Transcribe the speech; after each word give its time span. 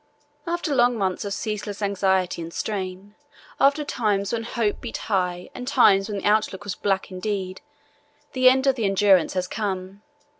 "After 0.47 0.73
long 0.73 0.97
months 0.97 1.25
of 1.25 1.31
ceaseless 1.35 1.79
anxiety 1.79 2.41
and 2.41 2.51
strain, 2.51 3.13
after 3.59 3.83
times 3.83 4.33
when 4.33 4.41
hope 4.41 4.81
beat 4.81 4.97
high 4.97 5.51
and 5.53 5.67
times 5.67 6.09
when 6.09 6.17
the 6.17 6.25
outlook 6.25 6.63
was 6.63 6.73
black 6.73 7.11
indeed, 7.11 7.61
the 8.33 8.49
end 8.49 8.65
of 8.65 8.73
the 8.73 8.85
Endurance 8.85 9.33
has 9.35 9.47
come. 9.47 10.01